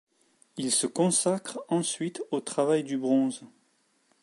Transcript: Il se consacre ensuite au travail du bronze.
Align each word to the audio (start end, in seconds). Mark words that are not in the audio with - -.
Il 0.57 0.71
se 0.71 0.87
consacre 0.87 1.59
ensuite 1.69 2.23
au 2.31 2.39
travail 2.39 2.83
du 2.83 2.97
bronze. 2.97 3.43